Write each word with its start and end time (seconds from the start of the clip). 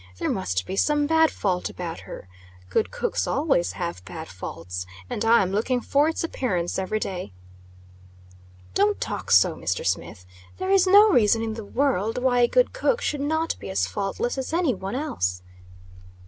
There 0.17 0.31
must 0.31 0.65
be 0.65 0.75
some 0.75 1.05
bad 1.05 1.29
fault 1.29 1.69
about 1.69 1.99
her 1.99 2.27
good 2.71 2.89
cooks 2.89 3.27
always 3.27 3.73
have 3.73 4.03
bad 4.03 4.27
faults 4.29 4.87
and 5.11 5.23
I 5.23 5.43
am 5.43 5.51
looking 5.51 5.79
for 5.79 6.09
its 6.09 6.23
appearance 6.23 6.79
every 6.79 6.97
day." 6.99 7.33
"Don't 8.73 8.99
talk 8.99 9.29
so, 9.29 9.53
Mr. 9.55 9.85
Smith. 9.85 10.25
There 10.57 10.71
is 10.71 10.87
no 10.87 11.11
reason 11.11 11.43
in 11.43 11.53
the 11.53 11.63
world 11.63 12.17
why 12.17 12.39
a 12.39 12.47
good 12.47 12.73
cook 12.73 12.99
should 12.99 13.21
not 13.21 13.55
be 13.59 13.69
as 13.69 13.85
faultless 13.85 14.39
as 14.39 14.53
any 14.53 14.73
one 14.73 14.95
else." 14.95 15.43